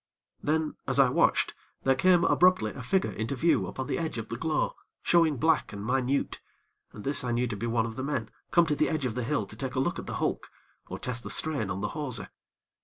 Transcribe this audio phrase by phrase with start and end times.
[0.41, 1.53] Then, as I watched,
[1.83, 5.71] there came, abruptly a figure into view upon the edge of the glow, showing black
[5.73, 6.41] and minute,
[6.91, 9.13] and this I knew to be one of the men come to the edge of
[9.13, 10.49] the hill to take a look at the hulk,
[10.87, 12.31] or test the strain on the hawser.